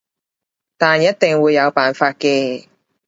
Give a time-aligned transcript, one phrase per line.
[0.79, 2.65] 但一定會有方法嘅